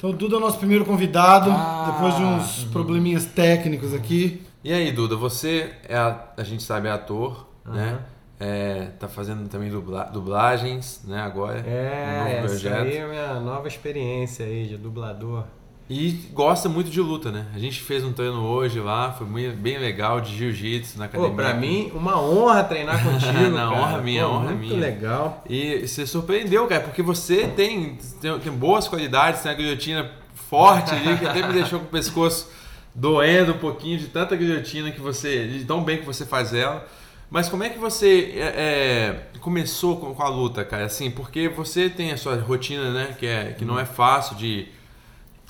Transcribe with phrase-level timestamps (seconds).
[0.00, 4.40] Então Duda é o nosso primeiro convidado, Ah, depois de uns probleminhas técnicos aqui.
[4.62, 7.98] E aí, Duda, você é, a, a gente sabe, é ator, né?
[8.38, 11.60] É, tá fazendo também dubla- dublagens, né, agora.
[11.60, 15.44] um É, novo essa aí é a minha nova experiência aí de dublador.
[15.88, 17.46] E gosta muito de luta, né?
[17.54, 21.30] A gente fez um treino hoje lá, foi muito, bem legal, de jiu-jitsu na academia.
[21.30, 23.82] Pô, pra mim, uma honra treinar contigo, Não, cara.
[23.82, 24.80] honra minha, Pô, honra muito minha.
[24.80, 25.42] legal.
[25.48, 30.94] E você surpreendeu, cara, porque você tem, tem, tem boas qualidades, tem a guilhotina forte
[30.94, 32.48] ali, que até me deixou com o pescoço
[32.94, 35.46] doendo um pouquinho de tanta guilhotina que você.
[35.48, 36.86] de tão bem que você faz ela.
[37.30, 40.86] Mas como é que você é, é, começou com, com a luta, cara?
[40.86, 43.16] Assim, porque você tem a sua rotina, né?
[43.18, 44.66] Que, é, que não é fácil de.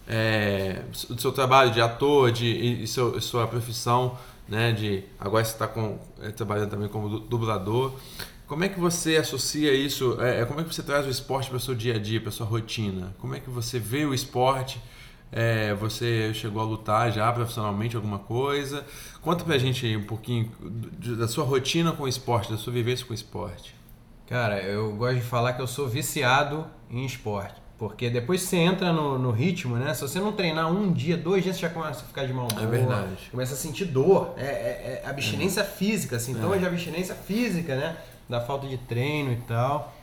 [0.08, 4.72] É, do seu trabalho de ator, de e, e seu, sua profissão, né?
[4.72, 5.68] De agora você está
[6.36, 7.92] trabalhando também como du- dublador.
[8.46, 10.18] Como é que você associa isso?
[10.20, 12.20] é, é, como é que você traz o esporte para o seu dia a dia,
[12.20, 13.14] para sua rotina?
[13.20, 14.80] Como é que você vê o esporte?
[15.32, 18.84] É, você chegou a lutar já profissionalmente alguma coisa?
[19.22, 20.50] Conta pra gente aí um pouquinho
[21.18, 23.74] da sua rotina com o esporte, da sua vivência com o esporte.
[24.26, 27.54] Cara, eu gosto de falar que eu sou viciado em esporte.
[27.78, 29.94] Porque depois que você entra no, no ritmo, né?
[29.94, 32.46] Se você não treinar um dia, dois dias, você já começa a ficar de mau
[32.46, 32.62] humor.
[32.62, 33.28] É verdade.
[33.30, 34.34] Começa a sentir dor.
[34.36, 36.60] É, é- é abstinência física, sintomas É.
[36.60, 37.96] de abstinência física, né?
[38.28, 39.94] Da falta de treino e tal.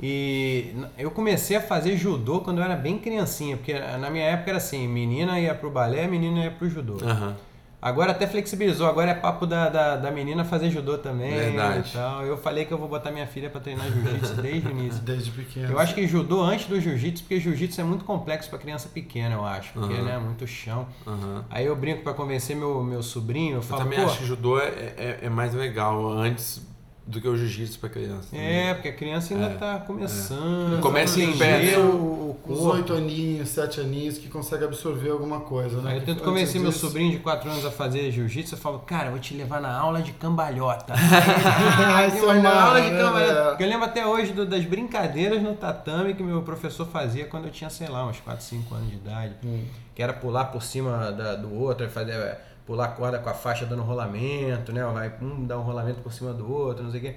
[0.00, 3.56] E eu comecei a fazer judô quando eu era bem criancinha.
[3.56, 6.98] Porque na minha época era assim, menina ia pro balé, menina ia pro judô.
[7.04, 7.36] Aham.
[7.84, 11.30] Agora até flexibilizou, agora é papo da, da, da menina fazer judô também.
[11.30, 11.90] Verdade.
[11.90, 12.24] E tal.
[12.24, 15.00] Eu falei que eu vou botar minha filha pra treinar jiu-jitsu desde o início.
[15.04, 15.70] Desde pequeno.
[15.70, 19.34] Eu acho que judô antes do jiu-jitsu, porque jiu-jitsu é muito complexo pra criança pequena,
[19.34, 19.74] eu acho.
[19.74, 20.02] Porque, Aham.
[20.02, 20.86] né, muito chão.
[21.06, 21.44] Aham.
[21.50, 24.24] Aí eu brinco pra convencer meu, meu sobrinho, eu Eu falo, também pô, acho que
[24.24, 26.62] judô é, é, é mais legal antes
[27.06, 28.28] do que o jiu-jitsu pra criança.
[28.30, 28.46] também.
[28.46, 30.80] é, porque a criança ainda É, tá começando.
[30.80, 31.78] Começa em entender pé.
[31.78, 35.92] o, o Os oito aninhos, sete aninhos, que consegue absorver alguma coisa, né?
[35.92, 38.78] Aí eu tento convencer meu disso- sobrinho de 4 anos a fazer jiu-jitsu, eu falo,
[38.80, 40.94] cara, eu vou te levar na aula de cambalhota.
[41.36, 43.62] Ah, isso é na uma- aula de né, cambalhota.
[43.62, 43.64] é.
[43.64, 47.50] Eu lembro até hoje do- das brincadeiras no tatame que meu professor fazia quando eu
[47.50, 49.34] tinha, sei lá, uns 4, 5 anos de idade.
[49.44, 49.64] Hum.
[49.94, 53.66] Que era pular por cima da- do outro, fazer, é, pular corda com a faixa
[53.66, 54.84] dando rolamento, né?
[54.86, 57.16] Vai um dar um rolamento por cima do outro, não sei o quê.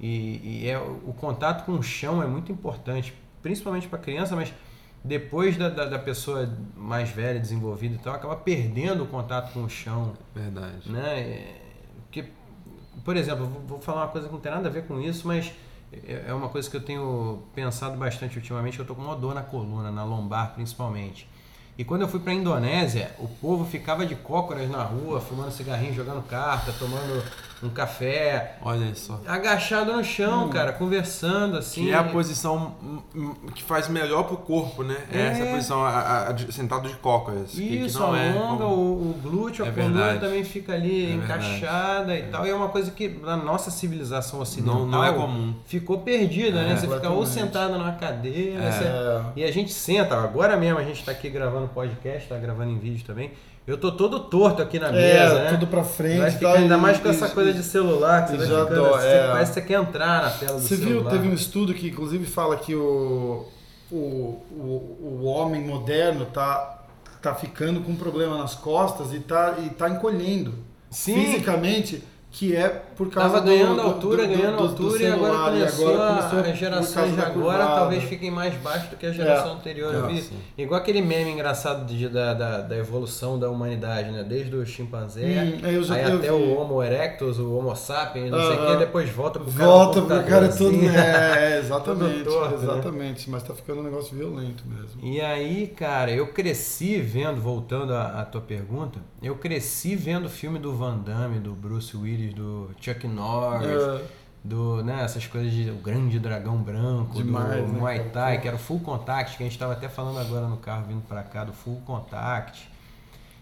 [0.00, 4.52] E, e é, o contato com o chão é muito importante, principalmente para criança, mas
[5.04, 9.62] depois da, da, da pessoa mais velha, desenvolvida e tal, acaba perdendo o contato com
[9.64, 10.90] o chão, Verdade.
[10.90, 11.20] né?
[11.20, 11.60] É,
[12.04, 12.26] Porque,
[13.04, 15.26] por exemplo, vou- vou falar uma coisa que não tem nada a ver com isso,
[15.26, 15.52] mas
[15.92, 19.34] é é uma coisa que eu tenho pensado bastante ultimamente, eu tô com uma dor
[19.34, 21.28] na coluna, na lombar principalmente.
[21.76, 25.94] E quando eu fui pra Indonésia, o povo ficava de cócoras na rua, fumando cigarrinho,
[25.94, 27.24] jogando carta, tomando
[27.62, 29.20] um café, Olha só.
[29.26, 31.84] agachado no chão, cara, conversando assim.
[31.84, 34.96] Que é a posição hum, hum, que faz melhor pro corpo, né?
[35.12, 35.26] É É.
[35.28, 37.50] essa posição, a, a- a de- sentado de cócoras.
[37.52, 40.20] que- que Isso, não é o, o glúteo, a É coluna verdade.
[40.20, 42.46] também fica ali É encaixada e tal.
[42.46, 45.54] E é uma coisa que na nossa civilização ocidental Não, não é comum.
[45.64, 46.68] ficou perdida, É.
[46.68, 46.76] né?
[46.76, 48.70] Você fica ou sentado numa cadeira, É.
[48.72, 49.22] você- É.
[49.36, 52.78] e a gente senta, agora mesmo a gente tá aqui gravando podcast, tá gravando em
[52.78, 53.30] vídeo também.
[53.66, 55.50] Eu tô todo torto aqui na mesa, É, né?
[55.50, 56.18] tudo pra frente.
[56.18, 58.94] Vai ficar ainda mais com essa coisa de celular, que você vai já ficando dó,
[58.96, 59.28] assim, é.
[59.28, 61.10] parece que você quer entrar na tela do Você viu, celular.
[61.10, 63.46] teve um estudo que inclusive fala que o,
[63.90, 66.82] o, o, o homem moderno tá,
[67.22, 70.54] tá ficando com problema nas costas e tá, e tá encolhendo
[70.90, 71.14] Sim.
[71.14, 72.02] fisicamente,
[72.32, 75.06] que é por causa Tava do- ganhando do- altura, do- ganhando do- do altura e
[75.06, 77.74] agora começou, agora a- começou gerações causa de agora curvada.
[77.80, 79.94] talvez fiquem mais baixo do que a geração anterior.
[79.94, 84.22] Eu É, vi, igual aquele meme engraçado de- da, da, da evolução da humanidade, né?
[84.22, 86.30] Desde o chimpanzé, Hum, já- aí até vi.
[86.30, 90.02] o Homo erectus, o Homo sapiens, não sei o que, depois volta pro cara Volta
[90.02, 90.68] pro cara todo.
[90.68, 90.82] assim.
[91.42, 92.24] É, exatamente.
[92.24, 92.62] Todo torto, né?
[92.62, 93.30] exatamente.
[93.30, 95.00] Mas tá ficando um negócio violento mesmo.
[95.02, 100.28] E aí, cara, eu cresci vendo, voltando à, à tua pergunta, eu cresci vendo o
[100.28, 104.04] filme do Van Damme, do Bruce Willis, do Chuck Norris, É,
[104.44, 108.10] do, né, essas coisas de o grande dragão branco, Demais, do né, Muay?
[108.10, 110.86] Thai, que era o Full Contact, que a gente estava até falando agora no carro
[110.86, 112.68] vindo pra cá, do Full Contact.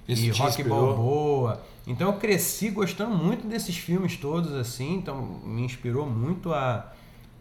[0.07, 0.63] Isso e Rock?
[0.65, 1.63] Balboa.
[1.87, 6.93] Então eu cresci gostando muito desses filmes todos, assim, então me inspirou muito a,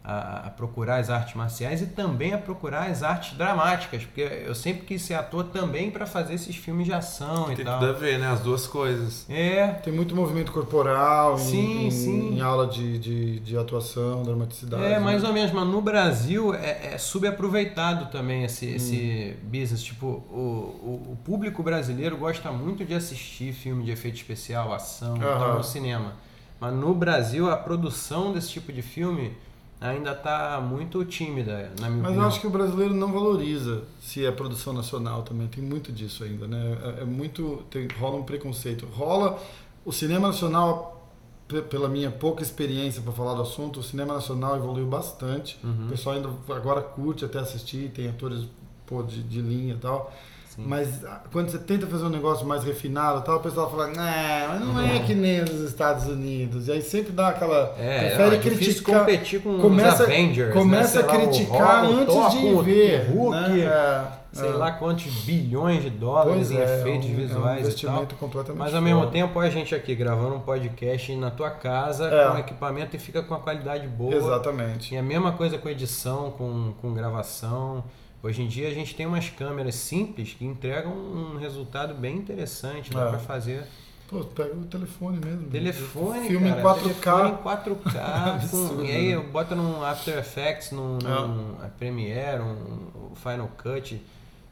[0.03, 4.55] a, a, procurar as artes marciais e também a procurar as artes dramáticas, porque eu
[4.55, 7.79] sempre quis ser ator também para fazer esses filmes de ação Tem e tal.
[7.79, 8.27] tudo a ver, né?
[8.31, 9.25] As duas coisas.
[9.29, 12.35] É, Tem muito movimento corporal Sim, em, sim.
[12.37, 14.83] em aula de, de, de atuação, dramaticidade.
[14.83, 15.27] é mais né?
[15.27, 18.75] ou menos, mas no Brasil é, é subaproveitado também esse, Hum.
[18.75, 19.83] esse business.
[19.83, 25.17] Tipo, o, o, o público brasileiro gosta muito de assistir filme de efeito especial, ação
[25.17, 25.39] e Aham.
[25.39, 26.13] tal no cinema.
[26.59, 29.33] Mas no Brasil a produção desse tipo de filme
[29.79, 32.27] ainda está muito tímida, na minha Mas eu opinião.
[32.27, 35.47] acho que o brasileiro não valoriza se é produção nacional também.
[35.47, 36.77] Tem muito disso ainda, né?
[36.97, 37.63] É, é muito.
[37.69, 38.85] Tem, rola um preconceito.
[38.87, 39.39] Rola.
[39.85, 41.09] O cinema nacional,
[41.47, 45.57] pe- pela minha pouca experiência para falar do assunto, o cinema nacional evoluiu bastante.
[45.63, 45.85] Uhum.
[45.85, 48.45] O pessoal ainda agora curte até assistir, tem atores
[48.85, 50.13] pô, de, de linha e tal.
[50.59, 50.65] Sim.
[50.67, 53.95] Mas ah, quando você tenta fazer um negócio mais refinado tal, o pessoal fala, não,
[53.95, 56.67] mas não é que nem nos Estados Unidos.
[56.67, 57.73] E aí sempre dá aquela.
[57.79, 58.99] É, prefere é criticar.
[58.99, 60.53] competir com começa- os Avengers.
[60.53, 61.07] Começa né?
[61.07, 63.09] a lá, criticar Hulk, o antes Thor de o ver.
[63.09, 63.59] Hulk, né?
[63.61, 64.53] É, sei é.
[64.53, 68.15] lá quantos bilhões de dólares Pois em é, efeitos é um, visuais é um investimento
[68.15, 69.11] completamente Mas ao mesmo fora.
[69.11, 72.29] tempo a gente aqui gravando um podcast na tua casa É.
[72.29, 74.13] com equipamento e fica com uma qualidade boa.
[74.13, 74.93] Exatamente.
[74.93, 77.83] E a mesma coisa com edição, com, com gravação.
[78.21, 82.91] Hoje em dia a gente tem umas câmeras simples que entregam um resultado bem interessante,
[82.91, 83.09] dá É.
[83.09, 83.63] pra fazer
[84.09, 85.49] Pô, pega o telefone mesmo.
[85.49, 86.83] telefone, Filme cara, em 4K.
[86.83, 89.23] telefone em 4K, Absurdo, com, e aí né?
[89.31, 91.27] bota num After Effects, num, É.
[91.27, 94.01] num a Premiere, um, Final Cut,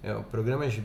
[0.03, 0.79] é, programas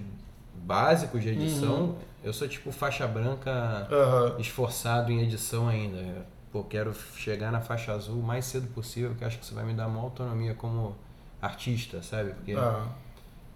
[0.55, 1.81] básicos de edição.
[1.83, 1.95] Uhum.
[2.25, 4.37] Eu sou tipo faixa branca Aham.
[4.39, 6.27] esforçado em edição ainda.
[6.51, 9.55] Pô, quero chegar na faixa azul o mais cedo possível, que eu acho que isso
[9.55, 10.97] vai me dar uma autonomia como
[11.43, 12.33] artista, sabe?
[12.33, 12.87] Porque Ah,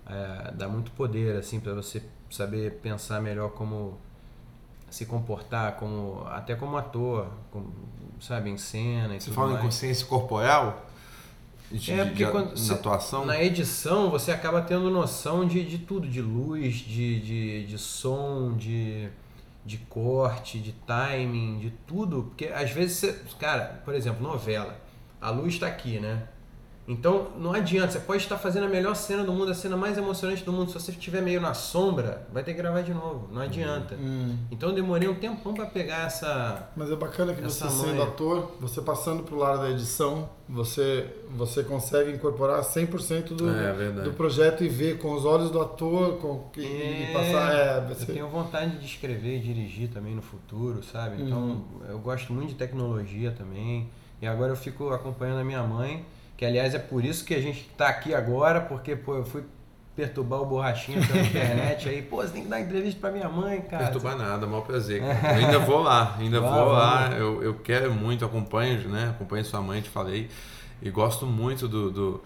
[0.07, 3.99] é, dá muito poder, assim, para você saber pensar melhor como
[4.91, 7.73] se comportar, como até como ator, como,
[8.21, 9.65] sabe, em cena e Você fala em mais.
[9.67, 10.87] consciência corporal?
[11.71, 13.27] De, É, porque de- quando na atuação?
[13.27, 18.57] Na edição você acaba tendo noção de, de tudo, de luz, de, de, de som,
[18.57, 19.09] de,
[19.65, 22.25] de corte, de timing, de tudo.
[22.25, 23.21] Porque às vezes você.
[23.41, 24.79] Cara, por exemplo, novela.
[25.21, 26.29] A luz está aqui, né?
[26.89, 29.99] Então não adianta, você pode estar fazendo a melhor cena do mundo, a cena mais
[29.99, 30.69] emocionante do mundo.
[30.71, 33.29] Se você estiver meio na sombra, vai ter que gravar de novo.
[33.33, 33.97] Não adianta.
[33.97, 34.37] hum.
[34.53, 36.71] Então eu demorei um tempão para pegar essa.
[36.77, 41.07] Mas é bacana que você sendo ator, você passando pro lado da edição, você,
[41.37, 46.19] você consegue incorporar 100% do, É, do projeto e ver com os olhos do ator
[46.19, 47.53] com, e, e É, passar.
[47.53, 51.21] É, Eu você, tenho vontade de escrever e dirigir também no futuro, sabe?
[51.23, 51.65] Então Uhum.
[51.89, 53.91] eu gosto muito de tecnologia também.
[54.23, 56.05] E agora eu fico acompanhando a minha mãe,
[56.37, 59.43] que aliás é por isso que a gente tá aqui agora, porque pô, eu fui
[59.97, 63.63] perturbar o borrachinha pela internet aí, pô, você tem que dar entrevista pra minha mãe,
[63.63, 63.85] cara.
[63.85, 65.01] Perturbar nada, maior prazer.
[65.01, 65.41] cara.
[65.41, 67.11] Eu ainda vou lá, ainda vou lá.
[67.13, 69.09] Eu, eu quero muito, acompanho, né?
[69.11, 70.29] Acompanho sua mãe, te falei.
[70.83, 72.23] E gosto muito do, do,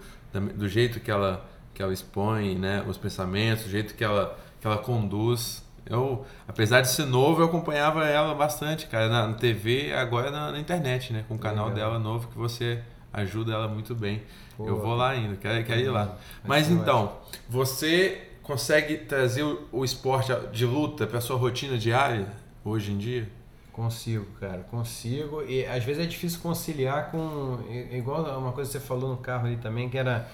[0.55, 2.83] do jeito que ela, que ela expõe, né?
[2.85, 5.63] Os pensamentos, do jeito que ela, que ela conduz.
[5.85, 10.51] Eu, apesar de ser novo, eu acompanhava ela bastante, cara, na, na TV, agora na,
[10.51, 11.23] na internet, né?
[11.27, 11.91] Com o canal Legal.
[11.91, 12.81] dela novo que você
[13.13, 14.21] ajuda ela muito bem.
[14.57, 16.17] Pô, eu vou lá ainda, quero, quero ir lá.
[16.43, 17.17] Mas então,
[17.49, 22.27] você consegue trazer o, o esporte de luta para sua rotina diária
[22.63, 23.29] hoje em dia?
[23.71, 25.43] Consigo, cara, consigo.
[25.43, 27.59] E às vezes é difícil conciliar com.
[27.91, 30.27] Igual uma coisa que você falou no carro ali também, que era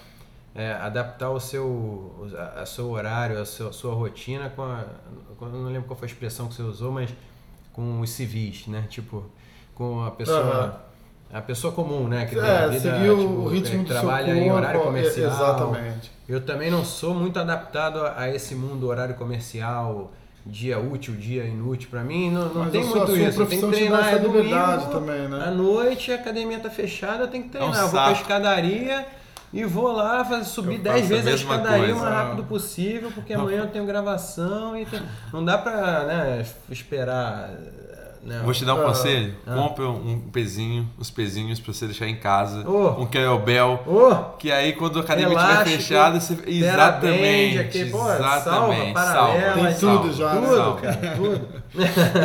[0.54, 4.84] é, adaptar o seu, a, a seu horário, a sua, sua rotina com a.
[5.40, 7.14] não lembro qual foi a expressão que você usou, mas
[7.72, 8.86] com os civis, né?
[8.90, 9.24] Tipo,
[9.74, 10.40] com a pessoa.
[10.40, 10.87] Aham.
[11.32, 12.24] A pessoa comum, né?
[12.26, 14.56] Que é, vida, seguir o- tipo, o ritmo que do trabalha seu em corpo.
[14.56, 15.30] horário é, comercial.
[15.30, 16.10] Exatamente.
[16.28, 20.10] Eu também não sou muito adaptado a a esse mundo horário comercial,
[20.46, 21.88] dia útil, dia inútil.
[21.90, 23.40] Pra mim, não, não Mas tem a muito a sua isso.
[23.42, 25.44] Eu tenho que treinar, é domingo, também, né?
[25.46, 27.74] à noite, a academia tá fechada, eu tenho que treinar.
[27.74, 29.06] É um eu vou pra escadaria
[29.52, 32.10] e vou lá fazer, subir Eu 10 faço a vezes a mesma escadaria o coisa.
[32.10, 37.50] mais rápido possível, porque amanhã eu tenho gravação e tem- não dá pra né, esperar.
[38.22, 38.84] Né, Vou te dar um Ah.
[38.86, 39.34] conselho.
[39.46, 39.54] Ah.
[39.54, 42.64] Compre um pezinho, uns pezinhos para você deixar em casa.
[42.68, 43.02] Oh.
[43.02, 43.82] Um kettlebell.
[43.86, 44.36] Ô!
[44.38, 46.36] Que aí quando a academia estiver fechada, você...
[46.46, 47.58] Exatamente.
[47.58, 48.44] aqui, pô, exatamente.
[48.44, 50.46] salva, paralela, Tem salva, tudo já, salva, né?
[50.46, 50.80] Tudo, salva.
[50.80, 51.48] cara, tudo.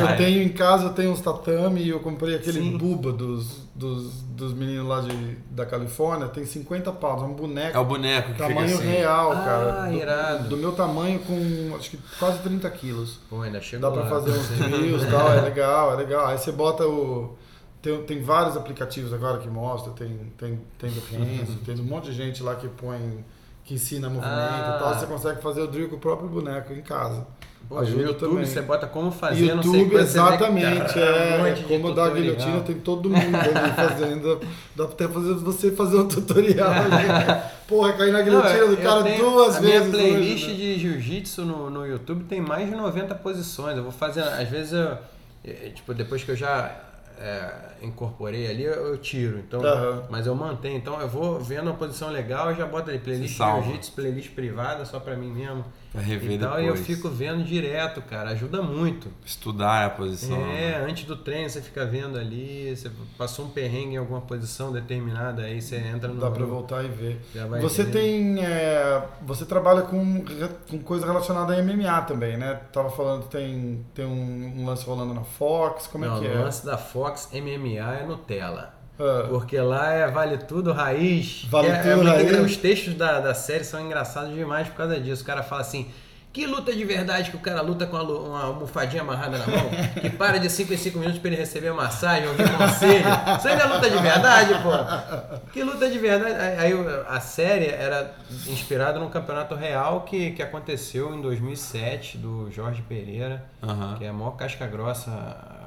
[0.10, 2.78] Eu tenho em casa, eu tenho uns tatame e eu comprei aquele Sim.
[2.78, 7.76] buba dos, dos, dos meninos lá de, da Califórnia, tem 50 paus, é um boneco.
[7.76, 8.88] É o boneco que tamanho fica assim.
[8.88, 9.72] real, Ah, cara.
[9.90, 10.50] Do- irado.
[10.50, 13.20] Do, meu tamanho com acho que quase 30 quilos.
[13.30, 14.10] Pô, ainda chegou Dá pra lá.
[14.10, 16.28] fazer uns trios e tal, é legal, é legal.
[16.28, 17.36] Aí você bota o.
[17.82, 22.06] Tem, tem vários aplicativos agora que mostra, tem, tem, tem do Renzo, tem um monte
[22.06, 23.26] de gente lá que põe,
[23.66, 24.76] que ensina movimento Ah.
[24.78, 24.94] e tal.
[25.00, 27.28] Você consegue fazer o drill com o próprio boneco em casa.
[27.70, 28.46] Pô, no ajuda YouTube também.
[28.46, 31.00] você bota como fazer, não sei YouTube, exatamente.
[31.00, 34.40] é, um como dar a guilhotina, tem todo mundo ali fazendo.
[34.76, 37.42] Dá pra até fazer você fazer um tutorial ali.
[37.68, 39.88] Porra, cair na guilhotina do cara tenho- duas a vezes.
[39.88, 40.56] minha playlist hoje, né?
[40.56, 43.78] de jiu-jitsu no, no YouTube tem mais de 90 posições.
[43.78, 44.98] Eu vou fazer, às vezes, eu,
[45.46, 46.70] eh, tipo, depois que eu já
[47.18, 47.50] é,
[47.82, 49.40] incorporei ali, eu, tiro.
[49.40, 50.04] Então, Aham.
[50.10, 50.78] Mas eu mantenho.
[50.78, 54.84] Então eu vou vendo uma posição legal, eu já boto ali playlist jiu-jitsu, playlist privada,
[54.86, 55.64] só pra mim mesmo.
[56.02, 56.66] Rever e tal, depois.
[56.66, 58.32] e eu fico vendo direto, cara.
[58.32, 59.10] Ajuda muito.
[59.26, 60.38] Estudar a posição.
[60.38, 60.86] É, né?
[60.90, 65.44] antes do treino você fica vendo ali, você passou um perrengue em alguma posição determinada,
[65.44, 66.20] aí você entra no.
[66.20, 67.22] Dá pra voltar e ver.
[67.62, 67.94] Você vendo.
[67.94, 68.44] tem.
[68.44, 70.24] é, você trabalha com,
[70.70, 72.60] com coisa relacionada a MMA também, né?
[72.72, 76.26] Tava falando que tem, tem um, um lance rolando na Fox, como Não, é que
[76.26, 76.44] o é?
[76.44, 78.83] lance da Fox MMA é Nutella.
[79.00, 81.46] Ah, Porque lá é vale tudo raiz.
[81.50, 82.24] Vale é, é tudo muito raiz.
[82.30, 85.24] engra- Os textos da, da série são engraçados demais por causa disso.
[85.24, 85.90] O cara fala assim.
[86.32, 89.46] Que luta de verdade que o cara luta com a lu- uma almofadinha amarrada na
[89.46, 89.70] mão,
[90.02, 93.06] que para de 5 em 5 minutos pra ele receber massagem, ouvir conselho.
[93.38, 95.52] Isso ainda é luta de verdade, pô.
[95.52, 96.34] Que luta de verdade.
[96.60, 96.74] Aí
[97.08, 98.16] a série era
[98.48, 103.94] inspirada num campeonato real que, que aconteceu em 2007, do Jorge Pereira, Aham.
[104.00, 105.12] que é a maior casca grossa.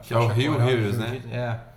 [0.03, 1.21] Que é o Rio Heroes, né?
[1.31, 1.76] É.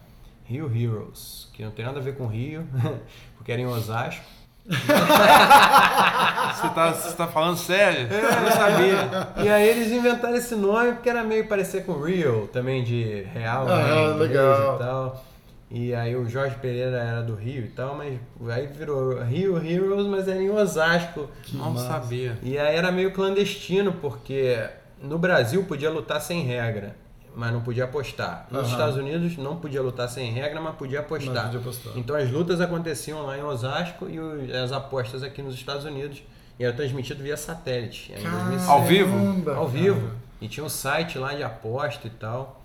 [0.49, 2.65] Rio Heroes, que não tem nada a ver com Rio,
[3.37, 4.23] porque era em Osasco.
[4.65, 8.07] Você, tá, você tá falando sério?
[8.11, 9.43] Eu não sabia.
[9.43, 13.65] E aí eles inventaram esse nome porque era meio parecer com Real, também de real,
[13.65, 14.75] né, Ah, inglês legal.
[14.75, 15.25] e tal.
[15.71, 18.17] E aí o Jorge Pereira era do Rio e tal, mas
[18.49, 21.29] aí virou Rio Heroes, mas era em Osasco.
[21.53, 21.87] Não massa.
[21.87, 22.37] sabia.
[22.41, 24.59] E aí era meio clandestino, porque
[25.01, 26.95] no Brasil podia lutar sem regra,
[27.35, 28.47] mas não podia apostar.
[28.51, 28.71] Nos Aham.
[28.71, 31.33] Estados Unidos não podia lutar sem regra, mas podia apostar.
[31.33, 31.93] Mas podia apostar.
[31.95, 36.21] Então as lutas aconteciam lá em Osasco e o- as apostas aqui nos Estados Unidos.
[36.59, 38.11] E era transmitido via satélite.
[38.11, 38.69] Em 2007.
[38.69, 39.11] Ao vivo?
[39.17, 39.67] Caramba, Ao cara.
[39.79, 40.11] vivo.
[40.41, 42.61] E tinha um site lá de aposta e tal.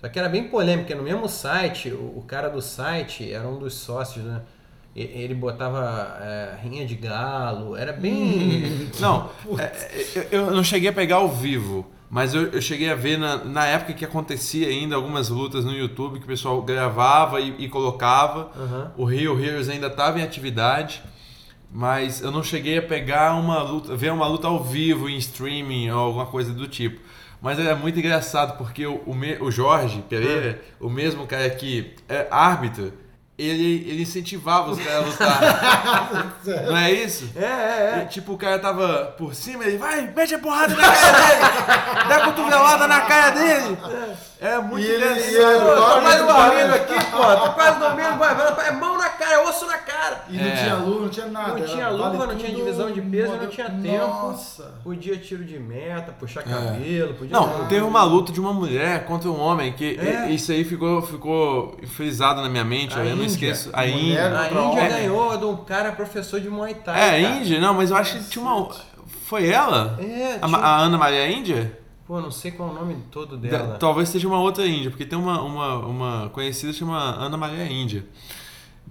[0.00, 3.46] Só que era bem polêmico, porque no mesmo site, o, o cara do site era
[3.48, 4.40] um dos sócios, né?
[4.94, 8.90] Ele botava é, rinha de galo, era bem.
[9.00, 12.90] Não, é, é, eu eu não cheguei a pegar ao vivo, mas eu, eu cheguei
[12.90, 16.60] a ver na, na época que acontecia ainda algumas lutas no YouTube que o pessoal
[16.60, 18.50] gravava e, e colocava.
[18.54, 18.92] Aham.
[18.98, 21.02] O Rio Heroes ainda estava em atividade,
[21.72, 25.88] mas eu não cheguei a pegar uma luta, ver uma luta ao vivo em streaming
[25.90, 27.00] ou alguma coisa do tipo.
[27.40, 31.94] Mas era muito engraçado porque o, o, me- o Jorge Pereira, o mesmo cara que
[32.10, 32.92] é árbitro,
[33.48, 36.34] ele, ele incentivava os caras a lutar.
[36.66, 37.30] não é isso?
[37.36, 38.02] É, é, é.
[38.04, 42.08] E, tipo, o cara tava por cima, ele vai, mete a porrada na cara dele,
[42.08, 43.78] dá a cotovelada na cara dele.
[44.40, 45.30] É muito E ele- engraçado.
[45.30, 47.36] e ele- Pô, tô quase dormindo aqui, pô.
[47.36, 48.91] Tô quase dormindo, vai, vai, é mão é
[49.48, 50.24] osso na cara.
[50.28, 50.56] E não É.
[50.56, 51.58] tinha luva, não tinha nada.
[51.58, 54.06] Não tinha vale luva, não tinha divisão de peso, não tinha tempo.
[54.06, 54.74] Nossa.
[54.82, 57.36] Podia tiro de meta, puxar cabelo, podia.
[57.36, 57.40] É.
[57.40, 60.30] Não, teve uma luta de uma mulher contra um homem que É.
[60.30, 63.26] isso aí ficou, ficou frisado na minha mente, A eu não Índia.
[63.26, 63.70] esqueço.
[63.72, 64.38] A Mulher Índia.
[64.38, 66.94] A Índia ganhou de um cara professor de Muay Thai.
[67.00, 67.36] É, cara.
[67.40, 67.60] Índia?
[67.60, 68.68] Não, mas eu acho que tinha uma.
[69.26, 69.98] Foi ela?
[70.00, 71.78] É, A, tinha- a Ana Maria Índia?
[72.06, 73.76] Pô, não sei qual é o nome todo Da- dela.
[73.78, 77.64] Talvez seja uma outra Índia, porque tem uma, uma, uma conhecida que chama Ana Maria
[77.64, 78.04] Índia.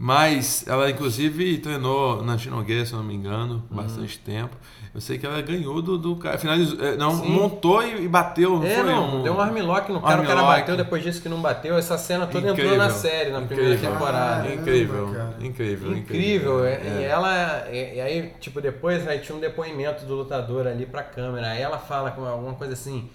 [0.03, 3.77] Mas ela, inclusive, treinou na Chinogueira, se eu não me engano, Uhum.
[3.77, 4.55] bastante tempo.
[4.95, 6.39] Eu sei que ela ganhou do, do cara.
[6.39, 7.29] Finalizou, é, não, Sim.
[7.29, 8.57] montou e, e bateu.
[8.57, 9.23] Não É, foi não, um...
[9.23, 11.77] deu um armlock no cara, o cara bateu, depois disse que não bateu.
[11.77, 12.77] Essa cena toda entrou Incrível.
[12.79, 13.91] na série, na primeira Incrível.
[13.93, 14.41] temporada.
[14.43, 15.35] Caramba, Incrível, cara.
[15.39, 16.97] incrível, Incrível, é- É.
[16.99, 21.03] e ela, e, e aí, tipo, depois aí tinha um depoimento do lutador ali pra
[21.03, 23.07] câmera, aí ela fala com alguma coisa assim,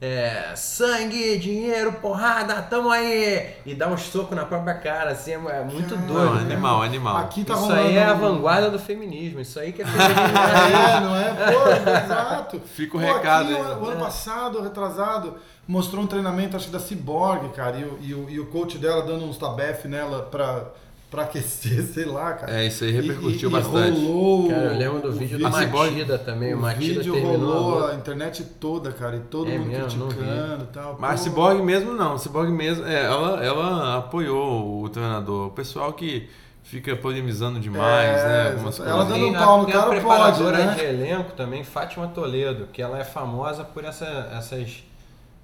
[0.00, 5.34] é, sangue, dinheiro, porrada, tamo aí, e dá um soco na própria cara, assim, é,
[5.34, 6.12] é muito doido.
[6.12, 6.40] Não, né?
[6.42, 7.16] animal, animal.
[7.16, 10.16] Aqui tá Isso aí é a vanguarda do feminismo, isso aí que é feminismo.
[10.16, 11.34] É, não é?
[11.52, 12.60] Pô, exato.
[12.60, 13.72] Fica o Pô, recado aqui, aí.
[13.72, 15.34] o, o ano passado, retrasado,
[15.66, 18.78] mostrou um treinamento, acho que da Cyborg, cara, e o, e o, e o coach
[18.78, 20.66] dela dando uns tabef nela pra,
[21.10, 22.52] pra aquecer, sei lá, cara.
[22.60, 23.98] É, isso aí repercutiu e, bastante.
[23.98, 24.48] E rolou.
[24.48, 27.58] Cara, eu lembro do vídeo vídeo- Cyborg- Matida também, o O Matida vídeo terminou a
[27.60, 30.96] rolou a internet toda, cara, e todo É mundo mesmo, criticando e tal.
[31.00, 35.48] Mas a Pô, Cyborg mesmo não, a Cyborg mesmo, é, ela, ela apoiou o treinador.
[35.48, 36.28] O pessoal que
[36.62, 38.50] fica polemizando demais, É, né?
[38.52, 39.08] Algumas ela coisas.
[39.08, 40.74] dando um pau no cara, preparadora pode, né?
[40.74, 44.84] de elenco também, Fátima Toledo, que ela é famosa por essa- essas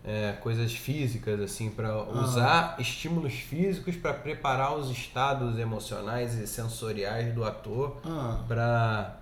[0.05, 2.03] é, coisas físicas, assim, para Ah.
[2.23, 9.17] usar estímulos físicos para preparar os estados emocionais e sensoriais do ator Ah, para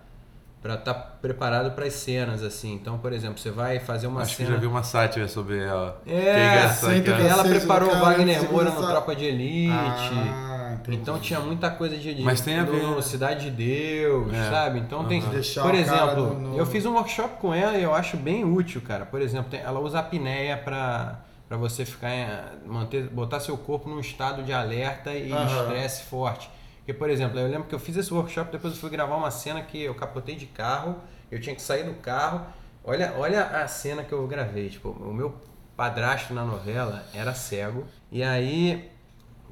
[0.62, 2.72] para estar preparado para as cenas assim.
[2.74, 5.58] Então, por exemplo, você vai fazer uma Acho cena que já vi uma sátira sobre
[5.58, 6.00] ela.
[6.06, 6.68] É,
[7.02, 9.72] que ela Vocês, preparou o Wagner Moura no Tropa de Elite.
[9.72, 10.98] Ah, entendi.
[10.98, 13.02] Então tinha muita coisa de, de Mas tem a ver, no né?
[13.02, 14.50] Cidade de Deus, É.
[14.50, 14.78] sabe?
[14.78, 15.30] Então tem, Aham.
[15.30, 18.80] Deixar por exemplo, no- eu fiz um workshop com ela e eu acho bem útil,
[18.80, 19.04] cara.
[19.04, 22.26] Por exemplo, tem- ela usa a apneia para para você ficar em-
[22.66, 25.44] manter botar seu corpo num estado de alerta e Aham.
[25.64, 26.48] estresse forte.
[26.82, 29.30] Porque, por exemplo, eu lembro que eu fiz esse workshop, depois eu fui gravar uma
[29.30, 30.96] cena que eu capotei de carro,
[31.30, 32.44] eu tinha que sair do carro.
[32.84, 34.68] Olha, olha a cena que eu gravei.
[34.68, 35.32] Tipo, o meu
[35.76, 37.84] padrasto na novela era cego.
[38.10, 38.90] E aí,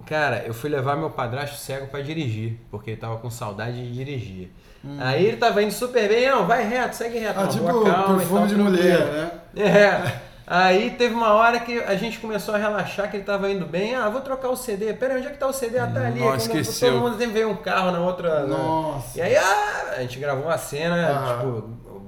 [0.07, 3.93] cara, eu fui levar meu padrasto cego pra dirigir, porque ele tava com saudade de
[3.93, 4.51] dirigir.
[4.99, 7.39] Aí ele tava indo super bem, não, vai reto, segue reto.
[7.39, 9.31] Ah, tipo rua calma perfume de mulher, né?
[9.57, 10.21] É.
[10.53, 13.95] Aí teve uma hora que a gente começou a relaxar, que ele tava indo bem.
[13.95, 14.93] Ah, vou trocar o CD.
[14.95, 15.79] Pera, onde é que tá o CD?
[15.79, 16.19] Ah, tá ali.
[16.19, 16.93] Nossa, Quando esqueceu.
[16.93, 18.41] Todo mundo tem ver um carro na outra.
[18.41, 19.17] na- Nossa.
[19.17, 21.37] E aí, ah, a gente gravou uma cena, Ah.
[21.39, 21.61] tipo,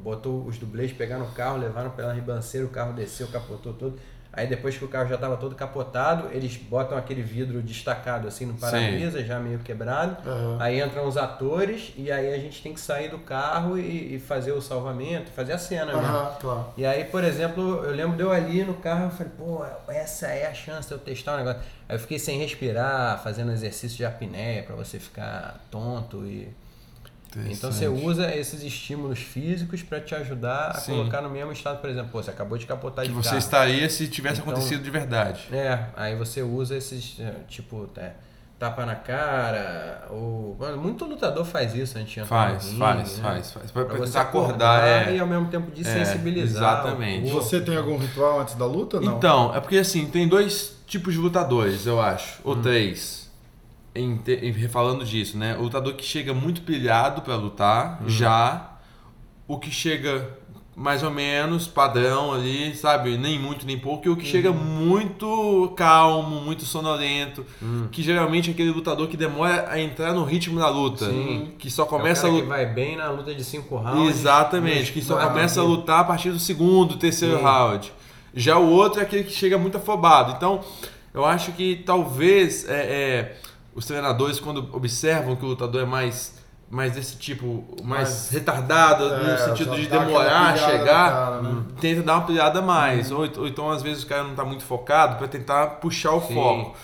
[0.02, 3.96] botou os dublês, pegaram o carro, levaram pela ribanceira, o carro desceu, capotou todo.
[4.34, 8.46] Aí depois que o carro já tava todo capotado, eles botam aquele vidro destacado assim
[8.46, 10.16] no para-brisa, já meio quebrado.
[10.26, 10.56] Aham.
[10.58, 14.18] Aí entram os atores e aí a gente tem que sair do carro e, e
[14.18, 15.98] fazer o salvamento, fazer a cena, né?
[15.98, 16.66] Aham, claro.
[16.78, 20.28] E aí, por exemplo, eu lembro de eu ali no carro, eu falei, pô, essa
[20.28, 21.60] é a chance de eu testar o negócio.
[21.86, 26.48] Aí eu fiquei sem respirar, fazendo exercício de apneia pra você ficar tonto e
[27.50, 30.92] então você usa esses estímulos físicos pra te ajudar a Sim.
[30.96, 33.38] colocar no mesmo estado, por exemplo, pô, você acabou de capotar Que de você carro.
[33.38, 35.48] estaria se tivesse Então- acontecido de verdade.
[35.52, 38.12] É, aí você usa esses, é, tipo, é,
[38.58, 40.56] tapa na cara, ou...
[40.58, 43.22] Mano, muito lutador faz isso antes de entrar Faz, no ringue, faz, né?
[43.22, 43.70] faz, faz.
[43.72, 45.16] Pra você tentar acordar, é.
[45.16, 46.80] e ao mesmo tempo de É, sensibilizar.
[46.84, 47.30] exatamente.
[47.30, 49.00] Você tem algum ritual antes da luta?
[49.00, 49.16] Não.
[49.16, 52.40] Então, é porque assim, tem dois tipos de lutadores, eu acho.
[52.44, 52.62] Ou Hum.
[52.62, 53.21] três.
[53.94, 55.56] Em, em- falando disso, né?
[55.58, 58.08] O lutador que chega muito pilhado pra lutar, Hum.
[58.08, 58.70] já.
[59.46, 60.38] O que chega
[60.74, 63.18] mais ou menos padrão ali, sabe?
[63.18, 64.06] Nem muito nem pouco.
[64.06, 64.56] E o que chega Uhum.
[64.56, 67.44] muito calmo, muito sonolento.
[67.62, 67.88] Hum.
[67.92, 71.10] Que geralmente é aquele lutador que demora a entrar no ritmo da luta.
[71.10, 71.52] Sim.
[71.58, 72.58] Que só É começa a cara lutar.
[72.58, 74.08] que vai bem na luta de cinco rounds.
[74.20, 77.42] Exatamente, que só começa a lutar a partir do segundo, terceiro Sim.
[77.42, 77.92] round.
[78.34, 80.32] Já o outro é aquele que chega muito afobado.
[80.34, 80.62] Então,
[81.12, 83.36] eu acho que talvez é, é,
[83.74, 86.34] os treinadores, quando observam que o lutador é mais,
[86.70, 91.62] mais desse tipo, mais Mais- retardado, É, no sentido de demorar a chegar, cara, né?
[91.80, 93.10] tenta dar uma pilhada a mais.
[93.10, 96.20] Ou, ou então, às vezes, o cara não está muito focado para tentar puxar o
[96.20, 96.34] Sim.
[96.34, 96.74] foco.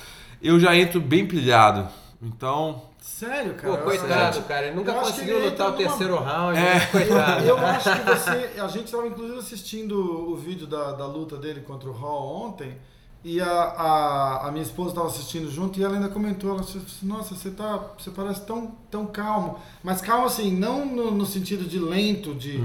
[0.42, 1.88] Eu já entro bem pilhado.
[2.22, 3.76] Então, Sério, cara?
[3.78, 4.66] Pô, coitado, cara.
[4.66, 6.58] Ele nunca eu conseguiu ele lutar o numa- terceiro round.
[6.58, 6.62] É.
[6.74, 6.86] né?
[6.86, 7.44] Coitado.
[7.44, 8.60] Eu acho que você.
[8.60, 12.76] A gente estava inclusive assistindo o vídeo da, da luta dele contra o Hall ontem.
[13.24, 16.78] E a, a, a minha esposa estava assistindo junto e ela ainda comentou, ela disse,
[17.02, 17.90] nossa, você tá.
[17.98, 19.58] Você parece tão, tão calmo.
[19.82, 22.60] Mas calmo assim, não no, no sentido de lento, de,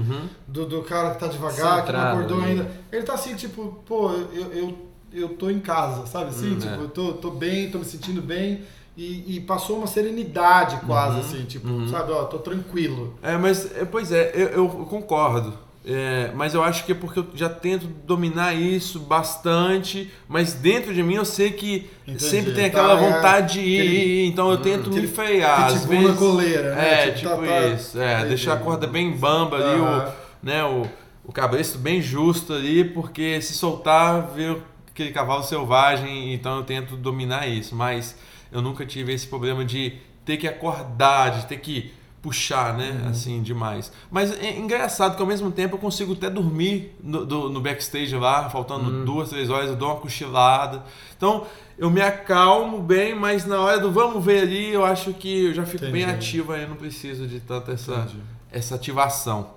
[0.46, 2.50] do, do cara que tá devagar, que não Centrado acordou ali.
[2.52, 2.70] ainda.
[2.92, 4.78] Ele tá assim, tipo, pô, eu, eu,
[5.12, 6.56] eu tô em casa, sabe assim?
[6.56, 6.78] tipo, é.
[6.78, 8.62] eu tô, tô bem, tô me sentindo bem.
[8.96, 13.18] E, e passou uma serenidade quase, assim, tipo, sabe, ó, tô tranquilo.
[13.20, 15.52] É, mas, é, pois é, eu, eu concordo.
[15.86, 20.94] É, mas eu acho que é porque eu já tento dominar isso bastante, mas dentro
[20.94, 22.22] de mim eu sei que Entendi.
[22.24, 25.64] sempre tem Tá, aquela é, vontade de ir, aquele- então eu tento me aquele frear.
[25.66, 26.88] Às pitbull na vezes, coleira, né?
[26.92, 28.00] É, Tipo, tipo tá- tá- isso.
[28.00, 28.28] É, entendi.
[28.28, 30.86] deixar a corda bem bamba ali, o, né, o,
[31.22, 34.56] o cabresto bem justo ali, porque se soltar, vira
[34.90, 38.16] aquele cavalo selvagem, então eu tento dominar isso, mas
[38.50, 39.92] eu nunca tive esse problema de
[40.24, 41.92] ter que acordar, de ter que
[42.24, 43.10] puxar, né, Uhum.
[43.10, 43.92] assim, demais.
[44.10, 48.16] Mas é engraçado que ao mesmo tempo eu consigo até dormir no, do- no backstage
[48.16, 49.04] lá, faltando Uhum.
[49.04, 50.82] duas, três horas, eu dou uma cochilada.
[51.14, 55.48] Então, eu me acalmo bem, mas na hora do vamos ver ali, eu acho que
[55.48, 56.10] eu já fico bem Entendi.
[56.16, 58.16] ativo aí, eu não preciso de tanta essa, Entendi.
[58.50, 59.50] essa ativação.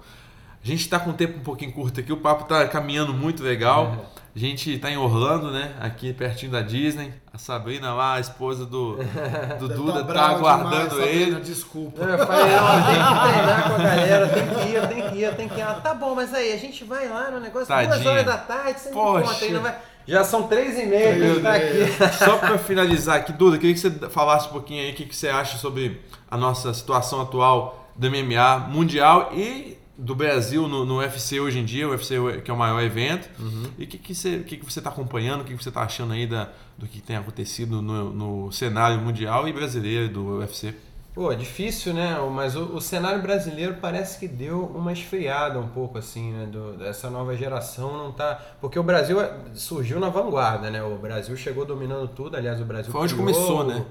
[0.63, 3.43] A gente está com um tempo um pouquinho curto aqui, o papo está caminhando muito
[3.43, 4.10] legal.
[4.13, 4.17] É.
[4.36, 5.74] A gente está em Orlando, né?
[5.80, 7.12] Aqui pertinho da Disney.
[7.34, 8.98] A Sabrina lá, a esposa do,
[9.60, 11.20] do Deve Duda, tá tá aguardando demais, ele.
[11.20, 12.04] Sabrina, Desculpa.
[12.04, 15.36] Eu falei, ó, tem que treinar com a galera, tem que ir, tem que ir,
[15.36, 15.62] tem que ir.
[15.62, 18.12] Ela, tá bom, mas aí, a gente vai lá no negócio duas Tadinha.
[18.12, 19.28] horas da tarde, você me Poxa.
[19.28, 19.76] conta aí, não vai.
[20.08, 22.15] Já são três e meia que a gente tá aqui.
[22.24, 25.15] Só para finalizar aqui, Duda, queria que você falasse um pouquinho aí o que, que
[25.15, 30.99] você acha sobre a nossa situação atual do MMA mundial e do Brasil no, no
[30.99, 33.29] UFC hoje em dia, o UFC que é o maior evento.
[33.77, 35.81] E o que, que você que, que você está acompanhando, o que, que você está
[35.81, 40.73] achando aí da, do que tem acontecido no, no cenário mundial e brasileiro do UFC?
[41.17, 42.15] Pô, difícil, né?
[42.31, 46.45] Mas o, o cenário brasileiro parece que deu uma esfriada um pouco, assim, né?
[46.45, 48.39] Do, dessa nova geração não tá.
[48.62, 50.83] Porque o Brasil é- surgiu na vanguarda, né?
[50.83, 52.91] O Brasil chegou dominando tudo, aliás, o Brasil.
[52.91, 53.83] Foi onde criou começou, né?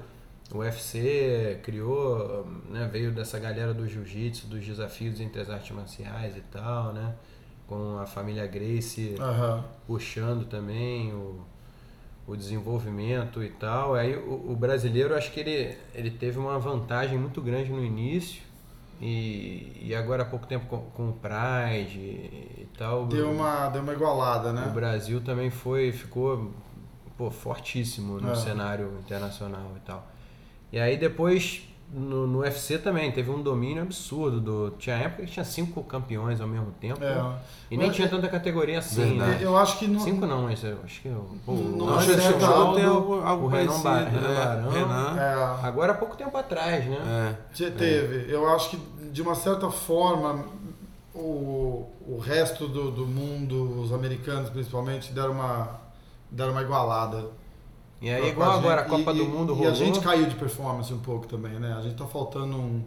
[0.53, 6.37] O UFC criou, né, veio dessa galera do jiu-jitsu, dos desafios entre as artes marciais
[6.37, 7.13] e tal, né?
[7.67, 9.63] Com a família Gracie Aham.
[9.85, 11.41] puxando também o,
[12.25, 13.93] o desenvolvimento e tal.
[13.93, 18.41] Aí o, o brasileiro, acho que ele, ele teve uma vantagem muito grande no início.
[19.01, 23.05] E, e agora há pouco tempo com, com o Pride e tal.
[23.05, 24.71] Deu uma, deu uma igualada, O né?
[24.73, 26.51] Brasil também foi, ficou
[27.17, 28.35] pô, fortíssimo no É.
[28.35, 30.07] cenário internacional e tal.
[30.71, 34.41] E aí depois no, no UFC também teve um domínio absurdo.
[34.41, 37.01] Do, tinha época que tinha cinco campeões ao mesmo tempo.
[37.03, 37.35] É.
[37.71, 39.31] E nem Mas- tinha tanta categoria assim, Verdade.
[39.31, 39.39] né?
[39.41, 39.99] Eu acho que não.
[39.99, 41.09] Cinco não, mas eu acho que
[41.45, 44.69] pô, Não o o algo, algo o Renan, é, Barão.
[44.69, 45.15] Renan.
[45.17, 47.35] É, Agora há pouco tempo atrás, né?
[47.63, 47.69] É.
[47.69, 48.31] Teve.
[48.31, 48.77] Eu acho que,
[49.11, 50.45] de uma certa forma,
[51.15, 55.79] o, o resto do, do mundo, os americanos principalmente, deram uma,
[56.29, 57.25] deram uma igualada.
[58.01, 58.97] E aí, igual pra agora a gente.
[59.03, 59.71] Copa E- do e- Mundo E rolou.
[59.71, 61.75] a gente caiu de performance um pouco também, né?
[61.77, 62.83] A gente tá faltando um,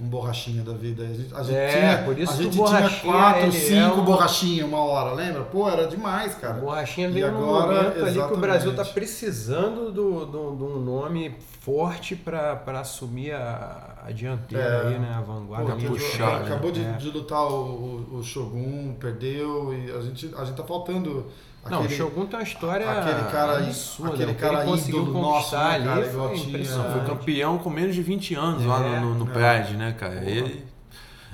[0.00, 1.02] um borrachinha da vida.
[1.02, 4.04] A gente, a gente É, tinha, por isso a gente tinha quatro, é cinco um-
[4.04, 5.42] borrachinhas uma hora, lembra?
[5.42, 6.54] Pô, era demais, cara.
[6.54, 8.40] borrachinha E veio num agora, momento ali que o exatamente.
[8.40, 14.86] Brasil está precisando do- do- de um nome forte para assumir a, a dianteira É.
[14.88, 15.14] aí, né?
[15.16, 15.76] A Pô, vanguarda.
[15.76, 16.46] que- puxar, né?
[16.46, 16.92] acabou de, É.
[16.92, 21.26] de lutar o, o, o Shogun, perdeu, e a gente, a gente tá faltando
[21.68, 24.12] Não, aquele, o Shogun tem uma história aquele cara aí- absurda.
[24.14, 26.04] aquele ele cara conseguiu ídolo conquistar nosso, né, ali cara?
[26.04, 26.64] foi.
[26.64, 29.62] Foi campeão com menos de 20 anos lá É, no, no, no é.
[29.62, 30.22] Pride, né, cara?
[30.22, 30.64] Ele.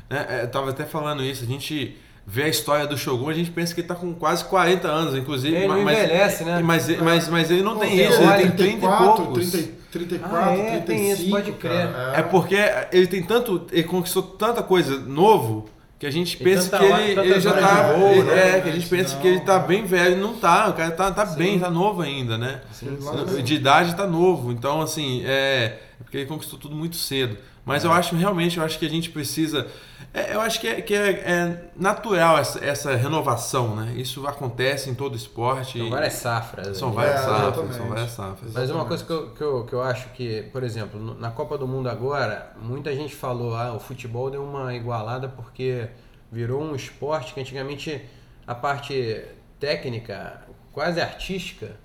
[0.08, 3.34] né, é, eu tava até falando isso, a gente vê a história do Shogun, a
[3.34, 5.56] gente pensa que ele tá com quase 40 anos, inclusive.
[5.56, 6.60] Ele não mas, envelhece, né?
[6.62, 9.50] Mas, mas, mas ele não Pô, tem isso, é ele tem 30 e 34, poucos.
[9.50, 11.92] 30, 34, Ah, é, tem 35, isso, pode crer.
[11.92, 12.56] cara, É porque
[12.92, 13.66] ele tem tanto.
[13.72, 17.92] Ele conquistou tanta coisa novo que a gente pensa que hora- ele, já tá.
[17.92, 18.56] voo, ele- né?
[18.56, 20.16] É, que a gente pensa Não, que ele tá bem velho.
[20.16, 21.36] Não tá, o cara tá, tá Sim.
[21.36, 22.60] bem, tá novo ainda, né?
[22.72, 22.96] Sim,
[23.44, 24.52] De idade tá novo.
[24.52, 25.78] Então, assim, é.
[26.00, 27.36] é Porque ele conquistou tudo muito cedo.
[27.70, 29.66] Mas eu acho realmente, eu acho que a gente precisa.
[30.12, 33.92] é, eu acho que, é, que é, é natural essa, essa renovação, né?
[33.96, 35.78] Isso acontece em todo esporte.
[35.78, 36.76] São várias safras.
[36.76, 36.94] São aí.
[36.96, 37.76] várias É, safras, exatamente.
[37.76, 38.52] são várias safras.
[38.52, 41.56] Mas uma coisa que eu, que, eu, que eu acho que, por exemplo, na Copa
[41.56, 45.88] do Mundo agora, muita gente falou, ah, o futebol deu uma igualada porque
[46.30, 48.02] virou um esporte que antigamente
[48.46, 49.24] a parte
[49.60, 51.76] técnica, quase artística,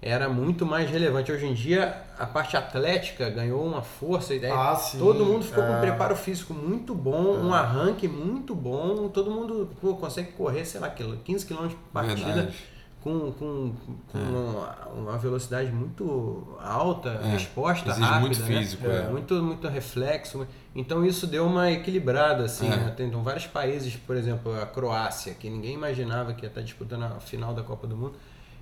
[0.00, 1.32] era muito mais relevante.
[1.32, 5.44] Hoje em dia, a parte atlética ganhou uma força e daí Ah, sim, todo mundo
[5.44, 5.76] ficou com é.
[5.76, 10.80] um preparo físico muito bom, um arranque muito bom, todo mundo pô, consegue correr, sei
[10.80, 12.56] lá, 15 km por partida Verdade.
[13.00, 13.72] com, com,
[14.12, 18.46] com uma, uma velocidade muito alta, É, resposta exige rápida, muito né?
[18.46, 19.08] físico, é.
[19.08, 20.46] muito muito reflexo.
[20.74, 22.66] Então isso deu uma equilibrada assim.
[22.66, 22.76] É.
[22.76, 22.94] né?
[23.00, 27.20] Então, vários países, por exemplo, a Croácia, que ninguém imaginava que ia estar disputando a
[27.20, 28.14] final da Copa do Mundo.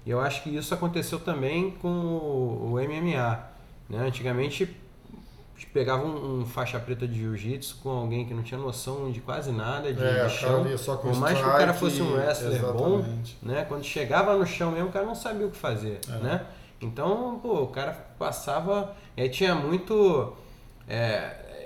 [0.06, 3.40] E eu acho que isso aconteceu também com o, o MMA.
[3.90, 3.98] Né?
[4.06, 4.74] Antigamente
[5.72, 9.50] pegava um, um faixa preta de jiu-jitsu com alguém que não tinha noção de quase
[9.50, 10.60] nada de, É, de chão.
[10.60, 13.38] ali só com Por mais que o cara fosse um wrestler bom, exatamente.
[13.42, 13.64] né?
[13.66, 16.12] Quando chegava no chão mesmo, o cara não sabia o que fazer, É.
[16.22, 16.46] né?
[16.80, 18.94] Então, pô, o cara passava...
[19.16, 20.34] E aí tinha muito...
[20.86, 20.94] É,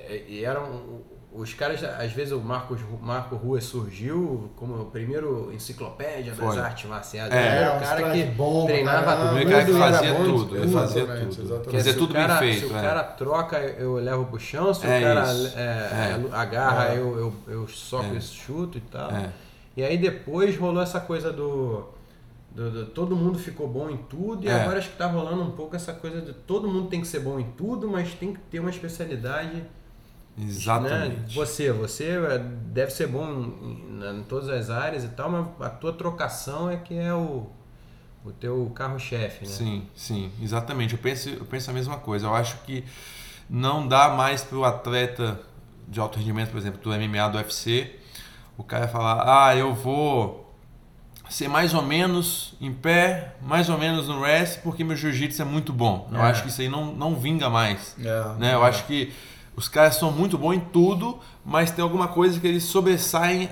[0.08, 1.02] é, e eram...
[1.32, 6.90] Os caras, às vezes o Marcos, Marco Ruas surgiu como o primeiro enciclopédia das artes
[6.90, 7.32] marciais.
[7.32, 9.12] É, Era um o cara que bom treinava.
[9.12, 11.42] O tudo, primeiro cara que e fazia tudo, ele fazia Exatamente, tudo.
[11.46, 11.68] exatamente.
[11.70, 12.74] Quer dizer, se tudo o cara, bem Se feito.
[12.74, 12.82] o é.
[12.82, 14.74] cara troca, eu levo pro chão.
[14.74, 15.56] Se É o cara isso.
[15.56, 16.20] é, É.
[16.32, 16.98] agarra, É.
[16.98, 18.16] eu, eu, eu soco É.
[18.16, 19.10] e chuto e tal.
[19.12, 19.30] É.
[19.76, 21.84] E aí depois rolou essa coisa do,
[22.50, 24.44] do- do- Todo mundo ficou bom em tudo.
[24.44, 24.60] E É.
[24.62, 27.20] agora acho que tá rolando um pouco essa coisa de todo mundo tem que ser
[27.20, 29.62] bom em tudo, mas tem que ter uma especialidade.
[30.44, 30.50] Né?
[30.50, 31.34] Exatamente.
[31.34, 35.46] Você, você é, deve ser bom em, na- em todas as áreas e tal, mas
[35.66, 37.46] a tua trocação é que é o,
[38.24, 39.50] o teu carro-chefe, né?
[39.52, 40.94] Sim, sim, exatamente.
[40.94, 42.26] Eu penso, eu penso a mesma coisa.
[42.26, 42.84] Eu acho que
[43.48, 45.40] não dá mais para o atleta
[45.88, 47.96] de alto rendimento, por exemplo, do MMA, do UFC,
[48.56, 50.46] o cara falar, ah, eu vou
[51.28, 55.44] ser mais ou menos em pé, mais ou menos no rest, porque meu jiu-jitsu é
[55.44, 56.08] muito bom.
[56.12, 56.30] Eu É.
[56.30, 57.96] acho que isso aí não, não vinga mais.
[58.00, 58.54] É, Né?
[58.54, 59.12] Eu acho que
[59.56, 63.48] os caras são muito bons em tudo, mas tem alguma coisa que eles sobressaem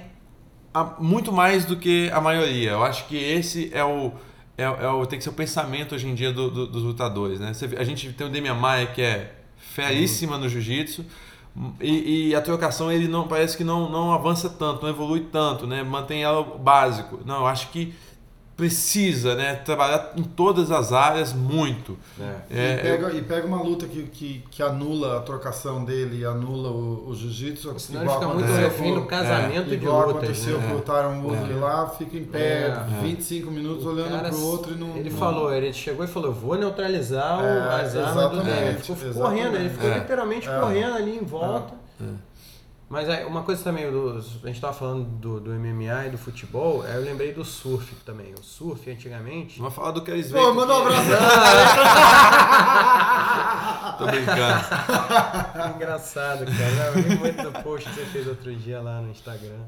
[0.72, 2.72] a- muito mais do que a maioria.
[2.72, 4.12] Eu acho que esse é o,
[4.56, 7.40] é, é o tem que ser o pensamento hoje em dia do- do- dos lutadores.
[7.40, 7.52] Né?
[7.52, 11.04] Você a gente tem o Demian Maia que é feríssima no jiu-jitsu
[11.80, 15.66] e, e a trocação ele não parece que não, não avança tanto, não evolui tanto,
[15.66, 15.82] né?
[15.82, 17.20] mantém ela básico.
[17.24, 17.92] Não, eu acho que
[18.58, 19.54] precisa, né?
[19.54, 21.96] Trabalhar em todas as áreas muito.
[22.20, 22.34] É.
[22.50, 26.24] É, e, pega, e pega uma luta que, que, que anula a trocação dele e
[26.24, 27.78] anula o, o jiu-jitsu.
[27.78, 30.16] Senão ele igual fica muito refém casamento de Igual lutas.
[30.24, 30.68] aconteceu né?
[30.68, 32.84] com o Tyron Woodley lá, fica em pé É.
[33.00, 34.96] 25 minutos O olhando cara, pro outro e não.
[34.96, 38.40] Ele não- falou, ele chegou e falou, eu vou neutralizar o- É, as armas do.
[38.50, 39.14] Ele ficou exatamente.
[39.20, 39.98] correndo, ele ficou É.
[40.00, 40.58] literalmente É.
[40.58, 41.74] correndo ali em volta.
[42.88, 42.90] É.
[42.90, 46.18] Mas aí, uma coisa também, do, a gente tava falando do, do MMA e do
[46.18, 48.32] futebol, aí eu lembrei do surf também.
[48.34, 49.58] O surf, antigamente...
[49.58, 51.08] Vamos falar do Keres Pô, manda um abraço.
[53.98, 54.64] Tô brincando.
[55.76, 56.86] Engraçado, cara.
[56.86, 59.60] Eu ri muito do post que você fez outro dia lá no Instagram.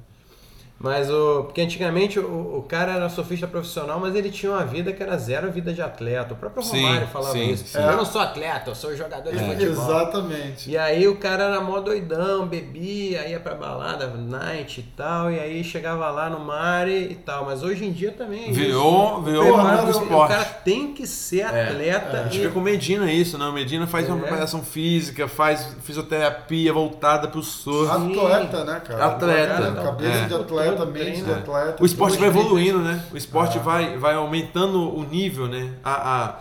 [0.82, 1.44] Mas o.
[1.44, 5.14] Porque antigamente o, o cara era surfista profissional, mas ele tinha uma vida que era
[5.18, 6.32] zero vida de atleta.
[6.32, 7.64] O próprio Sim, Romário falava sim, isso.
[7.66, 7.78] sim.
[7.78, 9.84] Eu não sou atleta, eu sou jogador de futebol.
[9.84, 10.70] Exatamente.
[10.70, 15.38] E aí o cara era mó doidão, bebia, ia pra balada, night e tal, e
[15.38, 17.44] aí chegava lá no mar e, tal.
[17.44, 19.22] Mas hoje em dia também é Virou, isso.
[19.22, 20.30] virou o, do o esporte.
[20.32, 22.20] cara tem que ser atleta.
[22.20, 23.44] A gente e- vê com o Medina isso, né?
[23.44, 24.20] O Medina faz uma É.
[24.20, 27.90] preparação física, faz fisioterapia voltada pro surf.
[27.92, 29.04] Atleta, né, cara?
[29.04, 30.24] Atleta, Cabeça é.
[30.26, 31.32] de atleta, Mente de treino.
[31.34, 31.82] atleta.
[31.82, 33.04] O esporte vai evoluindo, né?
[33.12, 33.62] O esporte Ah.
[33.62, 35.72] vai, vai aumentando o nível, né?
[35.84, 35.92] A,
[36.24, 36.36] a,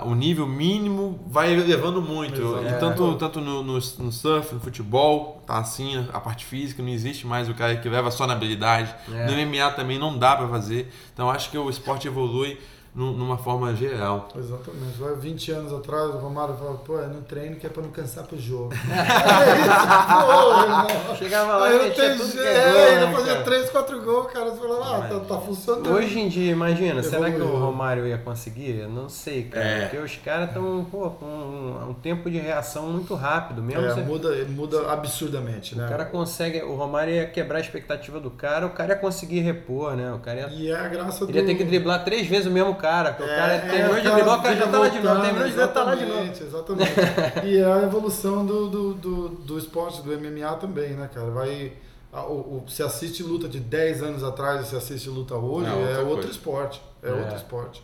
[0.00, 2.40] a- o nível mínimo vai elevando muito.
[2.40, 2.64] Exato.
[2.64, 2.72] E É.
[2.72, 7.26] tanto, tanto no, no, no surf, no futebol, tá assim, a parte física, não existe
[7.26, 8.92] mais o cara que leva só na habilidade.
[9.12, 9.26] É.
[9.26, 10.92] No MMA também não dá pra fazer.
[11.14, 12.58] Então acho que o esporte evolui
[12.98, 14.28] numa forma geral.
[14.36, 14.98] Exatamente.
[14.98, 17.90] Vai 20 anos atrás, o Romário falava, pô, é no treino que é pra não
[17.90, 18.70] cansar pro jogo.
[18.78, 21.16] Pô, irmão.
[21.16, 23.44] Chegava lá e metia tem tudo que é gol, É, né, ele fazia cara?
[23.44, 24.50] 3, 4 gols, cara.
[24.50, 25.90] Você falava, ah, tá, tá funcionando.
[25.92, 27.58] Hoje em dia, imagina, será que o.
[27.58, 28.78] Romário ia conseguir?
[28.80, 29.64] Eu não sei, cara.
[29.66, 29.80] É.
[29.82, 33.62] Porque os caras estão com um, um tempo de reação muito rápido.
[33.62, 35.86] Mesmo É, você- muda, muda absurdamente, né?
[35.86, 36.62] o cara consegue.
[36.62, 40.12] O Romário ia quebrar a expectativa do cara, o cara ia conseguir repor, né?
[40.12, 40.48] O cara ia.
[40.48, 41.30] E é a graça do...
[41.30, 42.87] Ele ia ter que driblar três vezes o mesmo cara.
[43.14, 45.20] Porque o cara É, terminou é, de driblar, o cara já tá lá de novo.
[45.22, 46.22] Terminou de driblar, tá lá de novo.
[46.22, 47.46] Exatamente, exatamente.
[47.46, 51.30] e é a evolução do, do, do, do esporte, do MMA também, né, cara?
[51.30, 51.72] Vai...
[52.12, 55.92] O, o, se assiste luta de 10 anos atrás e se assiste luta hoje, É
[55.92, 56.30] é, outro coisa.
[56.30, 56.80] esporte.
[57.02, 57.12] É, É.
[57.12, 57.82] outro esporte.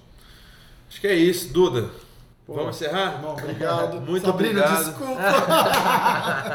[0.88, 1.88] Acho que é isso, Duda.
[2.46, 3.14] Pô, Vamos encerrar?
[3.14, 4.00] Irmão, obrigado.
[4.06, 4.84] Muito Sabrina, obrigado.
[4.84, 5.20] desculpa.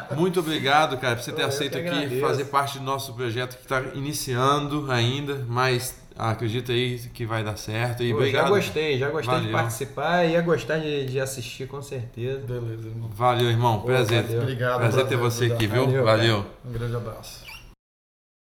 [0.16, 2.22] Muito obrigado, cara, por você ter Eu aceito que aqui agradeço.
[2.22, 7.56] fazer parte do nosso projeto que está iniciando ainda, mas acredito aí que vai dar
[7.58, 8.04] certo.
[8.04, 8.44] E Pô, obrigado.
[8.44, 9.58] já gostei, já gostei de Valeu.
[9.58, 12.40] participar e ia gostar de, de assistir com certeza.
[12.46, 13.10] Beleza, irmão.
[13.14, 13.82] Valeu, irmão.
[13.82, 14.24] Prazer.
[14.24, 14.42] valeu.
[14.42, 14.80] Obrigado.
[14.80, 15.86] Prazer ter você aqui, viu?
[15.86, 16.04] Valeu.
[16.04, 16.46] Valeu.
[16.66, 17.49] Um grande abraço.